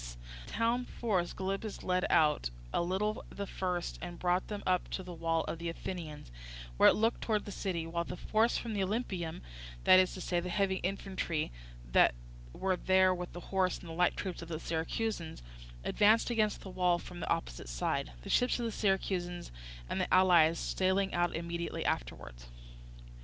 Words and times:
The 0.47 0.53
town 0.53 0.85
force 0.85 1.31
Gylippus 1.31 1.83
led 1.83 2.05
out 2.09 2.49
a 2.73 2.81
little 2.81 3.23
the 3.29 3.45
first 3.45 3.99
and 4.01 4.17
brought 4.17 4.47
them 4.47 4.63
up 4.65 4.89
to 4.89 5.03
the 5.03 5.13
wall 5.13 5.43
of 5.43 5.59
the 5.59 5.69
Athenians, 5.69 6.31
where 6.77 6.89
it 6.89 6.95
looked 6.95 7.21
towards 7.21 7.45
the 7.45 7.51
city, 7.51 7.85
while 7.85 8.03
the 8.03 8.17
force 8.17 8.57
from 8.57 8.73
the 8.73 8.81
Olympieum, 8.81 9.41
that 9.83 9.99
is 9.99 10.15
to 10.15 10.19
say, 10.21 10.39
the 10.39 10.49
heavy 10.49 10.77
infantry 10.77 11.51
that 11.91 12.15
were 12.51 12.75
there 12.77 13.13
with 13.13 13.31
the 13.33 13.39
horse 13.53 13.77
and 13.77 13.89
the 13.89 13.93
light 13.93 14.17
troops 14.17 14.41
of 14.41 14.47
the 14.49 14.59
Syracusans, 14.59 15.43
advanced 15.83 16.31
against 16.31 16.61
the 16.61 16.71
wall 16.71 16.97
from 16.97 17.19
the 17.19 17.29
opposite 17.29 17.69
side; 17.69 18.11
the 18.23 18.29
ships 18.31 18.57
of 18.59 18.65
the 18.65 18.71
Syracusans 18.71 19.51
and 19.87 20.07
allies 20.11 20.57
sailing 20.57 21.13
out 21.13 21.35
immediately 21.35 21.85
afterwards. 21.85 22.47